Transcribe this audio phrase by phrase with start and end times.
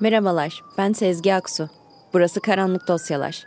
[0.00, 1.68] Merhabalar, ben Sezgi Aksu.
[2.12, 3.44] Burası Karanlık Dosyalar.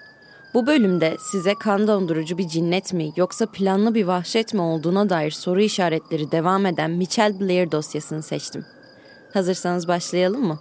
[0.54, 5.32] Bu bölümde size kan dondurucu bir cinnet mi yoksa planlı bir vahşet mi olduğuna dair
[5.32, 8.66] soru işaretleri devam eden Michelle Blair dosyasını seçtim.
[9.34, 10.60] Hazırsanız başlayalım mı?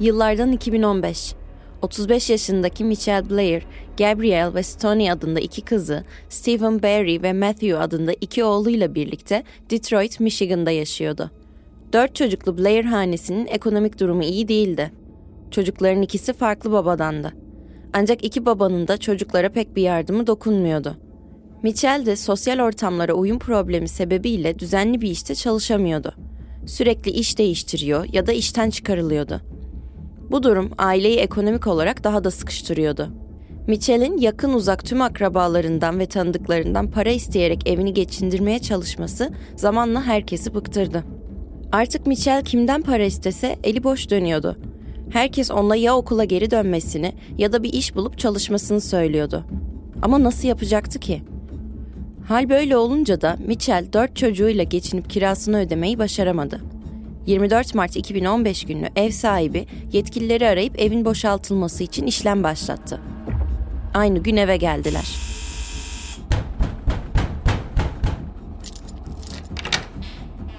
[0.00, 1.34] Yıllardan 2015.
[1.82, 3.62] 35 yaşındaki Michelle Blair,
[3.98, 10.20] Gabrielle ve Stoney adında iki kızı, Stephen Barry ve Matthew adında iki oğluyla birlikte Detroit,
[10.20, 11.30] Michigan'da yaşıyordu.
[11.92, 14.92] Dört çocuklu Blair hanesinin ekonomik durumu iyi değildi.
[15.50, 17.32] Çocukların ikisi farklı babadandı.
[17.92, 20.96] Ancak iki babanın da çocuklara pek bir yardımı dokunmuyordu.
[21.62, 26.14] Michelle de sosyal ortamlara uyum problemi sebebiyle düzenli bir işte çalışamıyordu.
[26.66, 29.40] Sürekli iş değiştiriyor ya da işten çıkarılıyordu.
[30.30, 33.08] Bu durum aileyi ekonomik olarak daha da sıkıştırıyordu.
[33.66, 41.04] Mitchell'in yakın uzak tüm akrabalarından ve tanıdıklarından para isteyerek evini geçindirmeye çalışması zamanla herkesi bıktırdı.
[41.72, 44.56] Artık Mitchell kimden para istese eli boş dönüyordu.
[45.10, 49.44] Herkes ona ya okula geri dönmesini ya da bir iş bulup çalışmasını söylüyordu.
[50.02, 51.22] Ama nasıl yapacaktı ki?
[52.28, 56.60] Hal böyle olunca da Mitchell dört çocuğuyla geçinip kirasını ödemeyi başaramadı.
[57.26, 63.00] 24 Mart 2015 günü ev sahibi yetkilileri arayıp evin boşaltılması için işlem başlattı.
[63.94, 65.08] Aynı gün eve geldiler.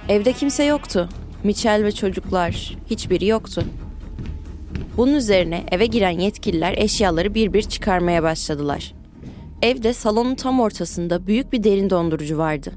[0.09, 1.09] Evde kimse yoktu.
[1.43, 3.63] Michel ve çocuklar, hiçbiri yoktu.
[4.97, 8.93] Bunun üzerine eve giren yetkililer eşyaları bir bir çıkarmaya başladılar.
[9.61, 12.71] Evde salonun tam ortasında büyük bir derin dondurucu vardı.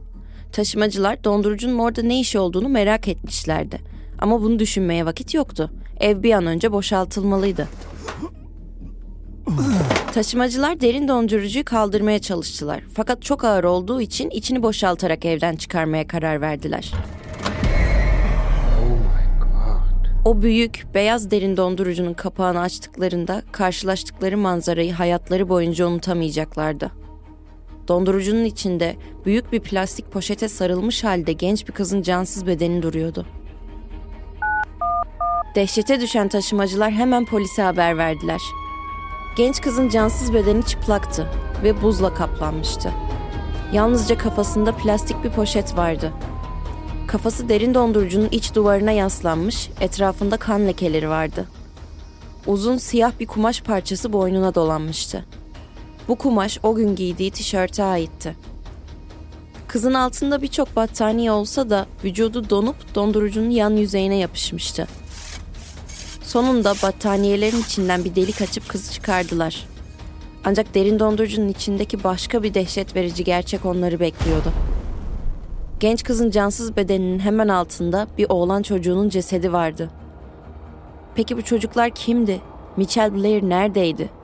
[0.55, 3.79] Taşımacılar dondurucunun orada ne işi olduğunu merak etmişlerdi.
[4.19, 5.71] Ama bunu düşünmeye vakit yoktu.
[6.01, 7.69] Ev bir an önce boşaltılmalıydı.
[10.15, 12.83] Taşımacılar derin dondurucuyu kaldırmaya çalıştılar.
[12.95, 16.93] Fakat çok ağır olduğu için içini boşaltarak evden çıkarmaya karar verdiler.
[20.25, 27.04] O büyük, beyaz derin dondurucunun kapağını açtıklarında karşılaştıkları manzarayı hayatları boyunca unutamayacaklardı.
[27.89, 33.27] Dondurucunun içinde büyük bir plastik poşete sarılmış halde genç bir kızın cansız bedeni duruyordu.
[35.55, 38.41] Dehşete düşen taşımacılar hemen polise haber verdiler.
[39.37, 41.29] Genç kızın cansız bedeni çıplaktı
[41.63, 42.91] ve buzla kaplanmıştı.
[43.73, 46.13] Yalnızca kafasında plastik bir poşet vardı.
[47.07, 51.49] Kafası derin dondurucunun iç duvarına yaslanmış, etrafında kan lekeleri vardı.
[52.47, 55.25] Uzun siyah bir kumaş parçası boynuna dolanmıştı.
[56.09, 58.37] Bu kumaş o gün giydiği tişörte aitti.
[59.69, 64.89] Kızın altında birçok battaniye olsa da vücudu donup dondurucunun yan yüzeyine yapışmıştı.
[66.23, 69.67] Sonunda battaniyelerin içinden bir delik açıp kızı çıkardılar.
[70.45, 74.53] Ancak derin dondurucunun içindeki başka bir dehşet verici gerçek onları bekliyordu.
[75.81, 79.91] Genç kızın cansız bedeninin hemen altında bir oğlan çocuğunun cesedi vardı.
[81.15, 82.41] Peki bu çocuklar kimdi?
[82.77, 84.24] Michelle Blair neredeydi?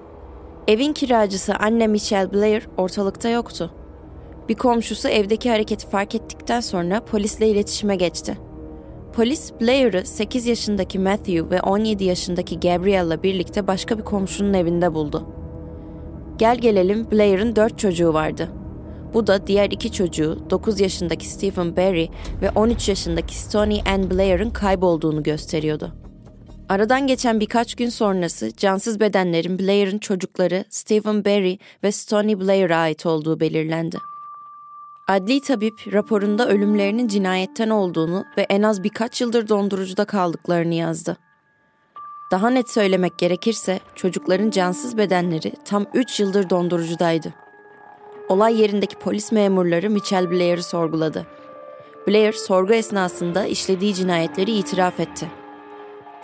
[0.68, 3.70] Evin kiracısı anne Michelle Blair ortalıkta yoktu.
[4.48, 8.38] Bir komşusu evdeki hareketi fark ettikten sonra polisle iletişime geçti.
[9.12, 15.26] Polis Blair'ı 8 yaşındaki Matthew ve 17 yaşındaki Gabrielle'la birlikte başka bir komşunun evinde buldu.
[16.38, 18.48] Gel gelelim Blair'ın 4 çocuğu vardı.
[19.14, 22.08] Bu da diğer iki çocuğu 9 yaşındaki Stephen Barry
[22.42, 25.99] ve 13 yaşındaki Stoney Ann Blair'ın kaybolduğunu gösteriyordu.
[26.70, 33.06] Aradan geçen birkaç gün sonrası cansız bedenlerin Blair'ın çocukları Stephen Barry ve Stoney Blair'a ait
[33.06, 33.98] olduğu belirlendi.
[35.08, 41.16] Adli tabip raporunda ölümlerinin cinayetten olduğunu ve en az birkaç yıldır dondurucuda kaldıklarını yazdı.
[42.30, 47.34] Daha net söylemek gerekirse çocukların cansız bedenleri tam 3 yıldır dondurucudaydı.
[48.28, 51.26] Olay yerindeki polis memurları Michelle Blair'ı sorguladı.
[52.08, 55.39] Blair sorgu esnasında işlediği cinayetleri itiraf etti.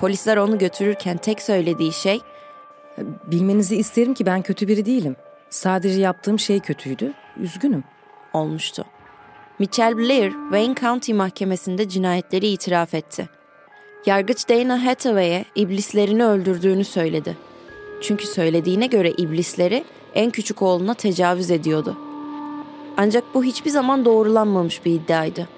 [0.01, 2.21] Polisler onu götürürken tek söylediği şey
[3.27, 5.17] Bilmenizi isterim ki ben kötü biri değilim.
[5.51, 7.13] Sadece yaptığım şey kötüydü.
[7.41, 7.85] Üzgünüm
[8.33, 8.85] olmuştu.
[9.59, 13.29] Michelle Blair, Wayne County Mahkemesi'nde cinayetleri itiraf etti.
[14.07, 17.37] Yargıç Dana Hathaway'e iblislerini öldürdüğünü söyledi.
[18.01, 19.85] Çünkü söylediğine göre iblisleri
[20.15, 21.97] en küçük oğluna tecavüz ediyordu.
[22.97, 25.49] Ancak bu hiçbir zaman doğrulanmamış bir iddiaydı.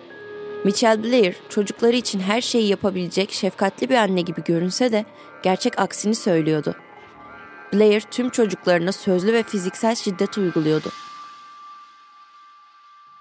[0.64, 5.04] Michelle Blair çocukları için her şeyi yapabilecek şefkatli bir anne gibi görünse de
[5.42, 6.74] gerçek aksini söylüyordu.
[7.72, 10.90] Blair tüm çocuklarına sözlü ve fiziksel şiddet uyguluyordu.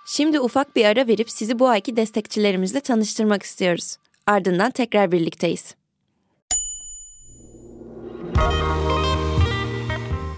[0.06, 3.98] Şimdi ufak bir ara verip sizi bu ayki destekçilerimizle tanıştırmak istiyoruz.
[4.28, 5.75] Ardından tekrar birlikteyiz.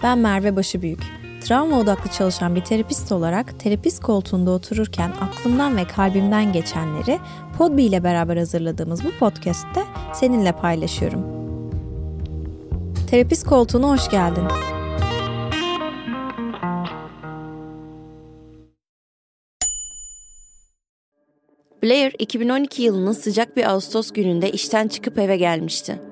[0.02, 1.19] Ben Merve Başıbüyük.
[1.40, 7.18] Travma odaklı çalışan bir terapist olarak terapist koltuğunda otururken aklımdan ve kalbimden geçenleri
[7.58, 9.84] Podbi ile beraber hazırladığımız bu podcast'te
[10.14, 11.24] seninle paylaşıyorum.
[13.10, 14.44] Terapist koltuğuna hoş geldin.
[21.82, 26.09] Blair 2012 yılının sıcak bir Ağustos gününde işten çıkıp eve gelmişti.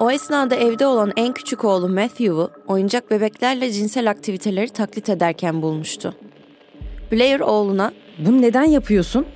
[0.00, 6.14] O esnada evde olan en küçük oğlu Matthew'u oyuncak bebeklerle cinsel aktiviteleri taklit ederken bulmuştu.
[7.12, 9.26] Blair oğluna Bunu neden yapıyorsun?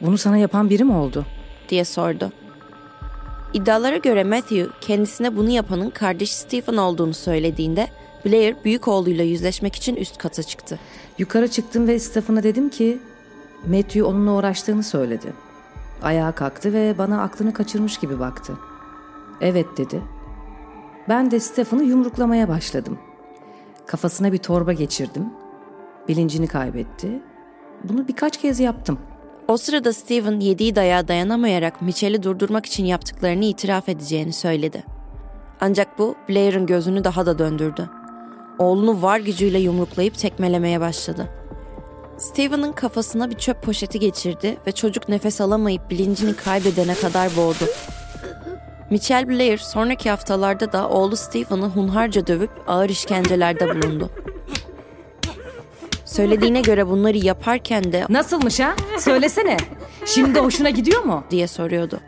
[0.00, 1.26] Bunu sana yapan biri mi oldu?
[1.68, 2.32] diye sordu.
[3.54, 7.88] İddialara göre Matthew kendisine bunu yapanın kardeş Stephen olduğunu söylediğinde
[8.26, 10.78] Blair büyük oğluyla yüzleşmek için üst kata çıktı.
[11.18, 12.98] Yukarı çıktım ve Stephen'a dedim ki
[13.66, 15.32] Matthew onunla uğraştığını söyledi.
[16.02, 18.52] Ayağa kalktı ve bana aklını kaçırmış gibi baktı.
[19.40, 20.02] Evet dedi.
[21.08, 22.98] Ben de Stephen'ı yumruklamaya başladım.
[23.86, 25.24] Kafasına bir torba geçirdim.
[26.08, 27.22] Bilincini kaybetti.
[27.84, 28.98] Bunu birkaç kez yaptım.
[29.48, 34.84] O sırada Stephen yediği dayağa dayanamayarak Michelle'i durdurmak için yaptıklarını itiraf edeceğini söyledi.
[35.60, 37.90] Ancak bu Blair'ın gözünü daha da döndürdü.
[38.58, 41.28] Oğlunu var gücüyle yumruklayıp tekmelemeye başladı.
[42.18, 47.64] Stephen'ın kafasına bir çöp poşeti geçirdi ve çocuk nefes alamayıp bilincini kaybedene kadar boğdu.
[48.90, 54.10] Michelle Blair sonraki haftalarda da oğlu Stephen'ı hunharca dövüp ağır işkencelerde bulundu.
[56.04, 58.74] Söylediğine göre bunları yaparken de Nasılmış ha?
[58.98, 59.56] Söylesene.
[60.06, 61.24] Şimdi hoşuna gidiyor mu?
[61.30, 62.00] diye soruyordu.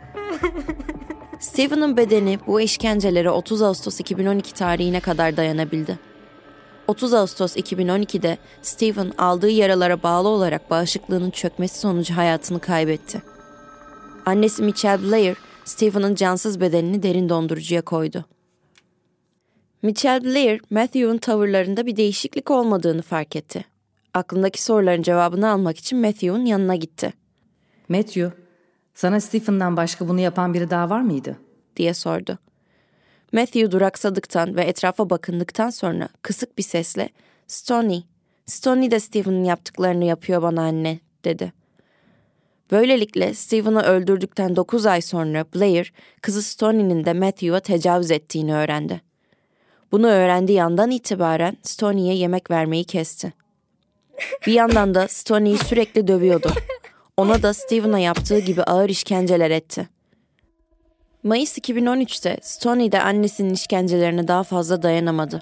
[1.39, 5.99] Stephen'ın bedeni bu işkencelere 30 Ağustos 2012 tarihine kadar dayanabildi.
[6.87, 13.21] 30 Ağustos 2012'de Stephen aldığı yaralara bağlı olarak bağışıklığının çökmesi sonucu hayatını kaybetti.
[14.25, 15.37] Annesi Michelle Blair,
[15.69, 18.25] Stephen'ın cansız bedenini derin dondurucuya koydu.
[19.81, 23.65] Michelle Blair, Matthew'un tavırlarında bir değişiklik olmadığını fark etti.
[24.13, 27.13] Aklındaki soruların cevabını almak için Matthew'un yanına gitti.
[27.89, 28.31] Matthew,
[28.93, 31.37] sana Stephen'dan başka bunu yapan biri daha var mıydı?
[31.75, 32.37] diye sordu.
[33.33, 37.09] Matthew duraksadıktan ve etrafa bakındıktan sonra kısık bir sesle
[37.47, 38.01] Stony,
[38.45, 41.58] Stony de Stephen'ın yaptıklarını yapıyor bana anne dedi.
[42.71, 49.01] Böylelikle Stephen'ı öldürdükten 9 ay sonra Blair kızı Stony'nin de Matthew'a tecavüz ettiğini öğrendi.
[49.91, 53.33] Bunu öğrendiği andan itibaren Stony'ye yemek vermeyi kesti.
[54.47, 56.51] Bir yandan da Stony'yi sürekli dövüyordu.
[57.17, 59.87] Ona da Stephen'a yaptığı gibi ağır işkenceler etti.
[61.23, 65.41] Mayıs 2013'te Stony de annesinin işkencelerine daha fazla dayanamadı.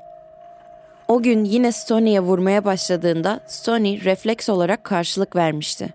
[1.08, 5.94] O gün yine Stony'ye vurmaya başladığında Stony refleks olarak karşılık vermişti.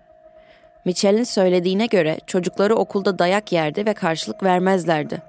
[0.85, 5.21] Michelle'in söylediğine göre çocukları okulda dayak yerdi ve karşılık vermezlerdi.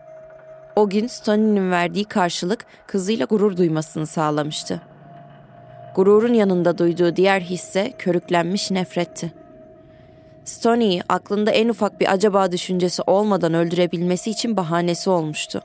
[0.77, 4.81] O gün Stony'nin verdiği karşılık kızıyla gurur duymasını sağlamıştı.
[5.95, 9.32] Gururun yanında duyduğu diğer hisse körüklenmiş nefretti.
[10.44, 15.63] Stony'yi aklında en ufak bir acaba düşüncesi olmadan öldürebilmesi için bahanesi olmuştu.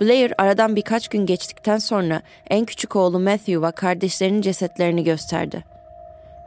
[0.00, 5.71] Blair aradan birkaç gün geçtikten sonra en küçük oğlu Matthew'a kardeşlerinin cesetlerini gösterdi.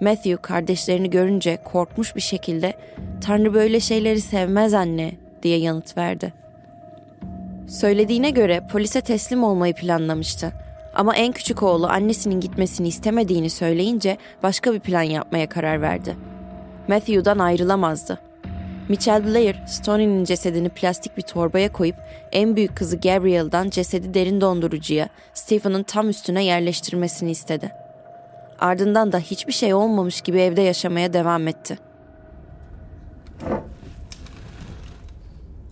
[0.02, 2.74] Matthew kardeşlerini görünce korkmuş bir şekilde
[3.22, 5.12] "Tanrı böyle şeyleri sevmez anne."
[5.44, 6.34] diye yanıt verdi.
[7.68, 10.54] Söylediğine göre polise teslim olmayı planlamıştı.
[10.96, 16.16] Ama en küçük oğlu annesinin gitmesini istemediğini söyleyince başka bir plan yapmaya karar verdi.
[16.88, 18.20] Matthew'dan ayrılamazdı.
[18.90, 21.96] Michelle Blair, Stoney'nin cesedini plastik bir torbaya koyup
[22.32, 27.85] en büyük kızı Gabrielle'dan cesedi derin dondurucuya, Stephen'ın tam üstüne yerleştirmesini istedi.
[28.60, 31.80] Ardından da hiçbir şey olmamış gibi evde yaşamaya devam etti.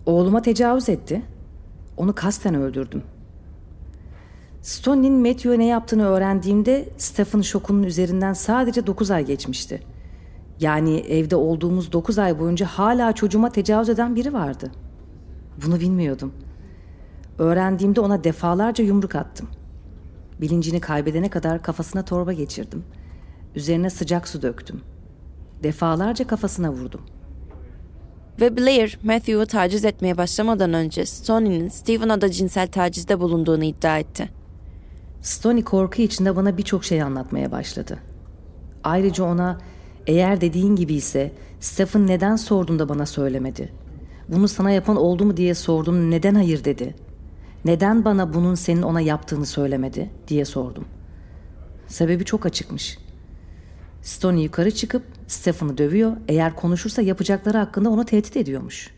[0.06, 1.22] Oğluma tecavüz etti.
[1.96, 3.02] Onu kasten öldürdüm.
[4.62, 9.82] Stoney'nin Matthew'e ne yaptığını öğrendiğimde Stephen şokunun üzerinden sadece 9 ay geçmişti.
[10.60, 14.70] Yani evde olduğumuz 9 ay boyunca hala çocuğuma tecavüz eden biri vardı.
[15.66, 16.32] Bunu bilmiyordum.
[17.38, 19.48] Öğrendiğimde ona defalarca yumruk attım.
[20.40, 22.84] Bilincini kaybedene kadar kafasına torba geçirdim.
[23.54, 24.80] Üzerine sıcak su döktüm.
[25.62, 27.00] Defalarca kafasına vurdum.
[28.40, 34.30] Ve Blair, Matthew'u taciz etmeye başlamadan önce Stoney'nin Stephen'a da cinsel tacizde bulunduğunu iddia etti.
[35.20, 37.98] Stoney korku içinde bana birçok şey anlatmaya başladı.
[38.84, 39.58] Ayrıca ona
[40.06, 43.72] Eğer dediğin gibi ise Stephen neden sordun da bana söylemedi?
[44.28, 46.94] Bunu sana yapan oldu mu diye sordum neden hayır dedi?
[47.64, 50.84] Neden bana bunun senin ona yaptığını söylemedi diye sordum.
[51.86, 52.98] Sebebi çok açıkmış.
[54.02, 56.16] Stoney yukarı çıkıp Stephen'ı dövüyor.
[56.28, 58.90] Eğer konuşursa yapacakları hakkında onu tehdit ediyormuş.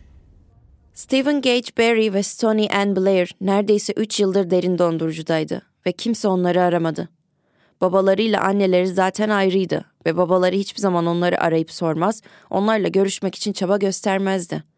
[0.94, 6.62] Stephen Gage Barry ve Stoney Ann Blair neredeyse 3 yıldır derin dondurucudaydı ve kimse onları
[6.62, 7.08] aramadı.
[7.80, 13.76] Babalarıyla anneleri zaten ayrıydı ve babaları hiçbir zaman onları arayıp sormaz, onlarla görüşmek için çaba
[13.76, 14.75] göstermezdi.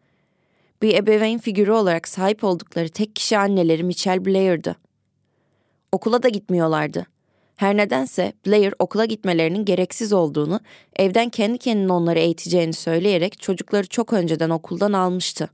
[0.81, 4.75] Bir ebeveyn figürü olarak sahip oldukları tek kişi anneleri Michelle Blair'dı.
[5.91, 7.05] Okula da gitmiyorlardı.
[7.55, 10.59] Her nedense Blair okula gitmelerinin gereksiz olduğunu,
[10.95, 15.49] evden kendi kendine onları eğiteceğini söyleyerek çocukları çok önceden okuldan almıştı.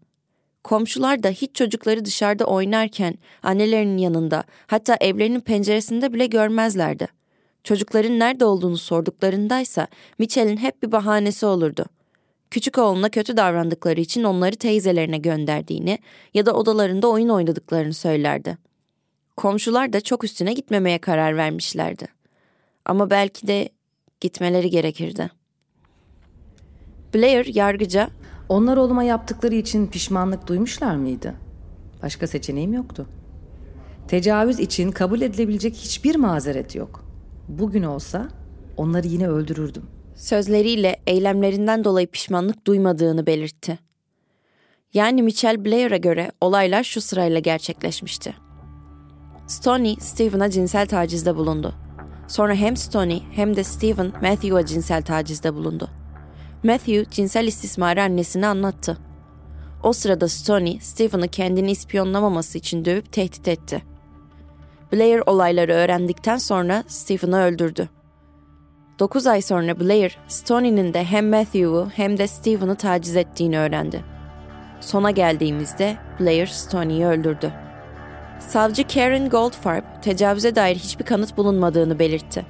[0.63, 7.08] Komşular da hiç çocukları dışarıda oynarken annelerinin yanında hatta evlerinin penceresinde bile görmezlerdi.
[7.63, 9.88] Çocukların nerede olduğunu sorduklarındaysa
[10.20, 11.86] Mitchell'in hep bir bahanesi olurdu.
[12.52, 16.00] Küçük oğluna kötü davrandıkları için onları teyzelerine gönderdiğini
[16.34, 18.58] ya da odalarında oyun oynadıklarını söylerdi.
[19.38, 22.08] Komşular da çok üstüne gitmemeye karar vermişlerdi.
[22.86, 23.70] Ama belki de
[24.22, 25.30] gitmeleri gerekirdi.
[27.14, 28.10] Blair yargıca
[28.50, 31.34] Onlar oğluma yaptıkları için pişmanlık duymuşlar mıydı?
[32.04, 33.08] Başka seçeneğim yoktu.
[34.08, 37.06] Tecavüz için kabul edilebilecek hiçbir mazeret yok.
[37.48, 38.28] Bugün olsa
[38.78, 39.84] onları yine öldürürdüm.
[40.15, 43.79] Sözleriyle eylemlerinden dolayı pişmanlık duymadığını belirtti.
[44.93, 48.36] Yani Michelle Blair'a göre olaylar şu sırayla gerçekleşmişti.
[49.48, 51.75] Stoney, Stephen'a cinsel tacizde bulundu.
[52.27, 55.89] Sonra hem Stoney hem de Stephen, Matthew'a cinsel tacizde bulundu.
[56.63, 58.98] Matthew, cinsel istismarı annesine anlattı.
[59.84, 63.84] O sırada Stoney, Stephen'ı kendini ispiyonlamaması için dövüp tehdit etti.
[64.93, 67.89] Blair olayları öğrendikten sonra Stephen'ı öldürdü.
[69.00, 74.04] 9 ay sonra Blair, Stoney'nin de hem Matthew'u hem de Stephen'ı taciz ettiğini öğrendi.
[74.82, 77.54] Sona geldiğimizde Blair Stoney'i öldürdü.
[78.40, 82.46] Savcı Karen Goldfarb, tecavüze dair hiçbir kanıt bulunmadığını belirtti.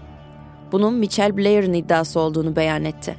[0.72, 3.16] Bunun Michelle Blair'ın iddiası olduğunu beyan etti.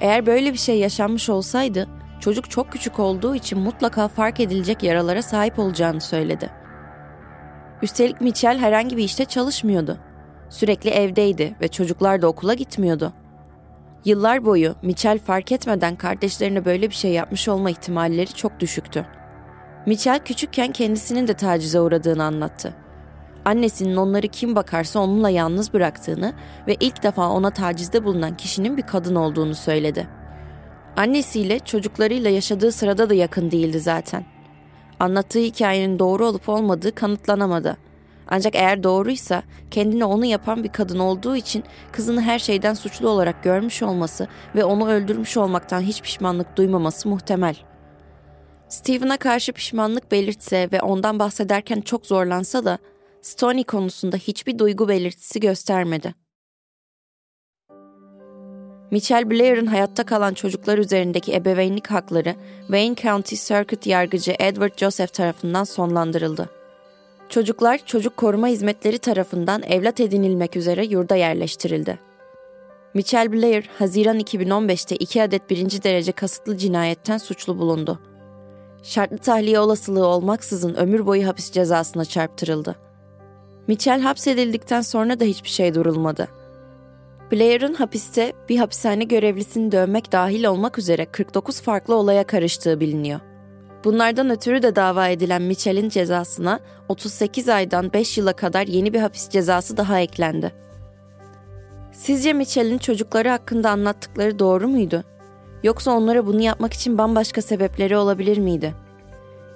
[0.00, 1.88] Eğer böyle bir şey yaşanmış olsaydı,
[2.20, 6.50] çocuk çok küçük olduğu için mutlaka fark edilecek yaralara sahip olacağını söyledi.
[7.82, 9.98] Üstelik Michelle herhangi bir işte çalışmıyordu.
[10.50, 13.12] Sürekli evdeydi ve çocuklar da okula gitmiyordu.
[14.04, 19.06] Yıllar boyu Michelle fark etmeden kardeşlerine böyle bir şey yapmış olma ihtimalleri çok düşüktü.
[19.86, 22.74] Michelle küçükken kendisinin de tacize uğradığını anlattı.
[23.44, 26.32] Annesinin onları kim bakarsa onunla yalnız bıraktığını
[26.66, 30.08] ve ilk defa ona tacizde bulunan kişinin bir kadın olduğunu söyledi.
[30.96, 34.24] Annesiyle çocuklarıyla yaşadığı sırada da yakın değildi zaten.
[35.00, 37.76] Anlattığı hikayenin doğru olup olmadığı kanıtlanamadı.
[38.28, 43.42] Ancak eğer doğruysa kendini onu yapan bir kadın olduğu için kızını her şeyden suçlu olarak
[43.42, 47.56] görmüş olması ve onu öldürmüş olmaktan hiç pişmanlık duymaması muhtemel.
[48.68, 52.78] Stephen'a karşı pişmanlık belirtse ve ondan bahsederken çok zorlansa da
[53.22, 56.14] Stoney konusunda hiçbir duygu belirtisi göstermedi.
[58.90, 65.64] Michelle Blair'ın hayatta kalan çocuklar üzerindeki ebeveynlik hakları Wayne County Circuit yargıcı Edward Joseph tarafından
[65.64, 66.57] sonlandırıldı.
[67.28, 71.98] Çocuklar çocuk koruma hizmetleri tarafından evlat edinilmek üzere yurda yerleştirildi.
[72.94, 78.00] Michelle Blair, Haziran 2015'te iki adet birinci derece kasıtlı cinayetten suçlu bulundu.
[78.82, 82.76] Şartlı tahliye olasılığı olmaksızın ömür boyu hapis cezasına çarptırıldı.
[83.66, 86.28] Michelle hapsedildikten sonra da hiçbir şey durulmadı.
[87.32, 93.20] Blair'ın hapiste bir hapishane görevlisini dövmek dahil olmak üzere 49 farklı olaya karıştığı biliniyor.
[93.88, 99.28] Bunlardan ötürü de dava edilen Mitchell'in cezasına 38 aydan 5 yıla kadar yeni bir hapis
[99.28, 100.52] cezası daha eklendi.
[101.92, 105.04] Sizce Mitchell'in çocukları hakkında anlattıkları doğru muydu?
[105.62, 108.74] Yoksa onlara bunu yapmak için bambaşka sebepleri olabilir miydi?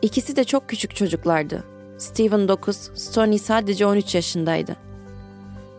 [0.02, 1.64] İkisi de çok küçük çocuklardı.
[1.98, 4.76] Stephen 9, Stoney sadece 13 yaşındaydı.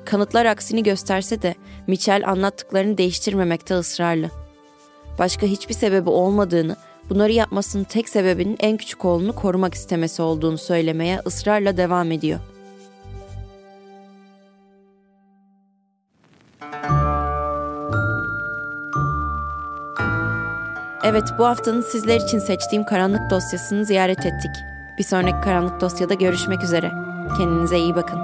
[0.05, 1.55] Kanıtlar aksini gösterse de
[1.87, 4.31] Mitchell anlattıklarını değiştirmemekte ısrarlı.
[5.19, 6.75] Başka hiçbir sebebi olmadığını,
[7.09, 12.39] bunları yapmasının tek sebebinin en küçük oğlunu korumak istemesi olduğunu söylemeye ısrarla devam ediyor.
[21.03, 24.51] Evet bu haftanın sizler için seçtiğim karanlık dosyasını ziyaret ettik.
[24.97, 26.91] Bir sonraki karanlık dosyada görüşmek üzere.
[27.37, 28.19] Kendinize iyi bakın.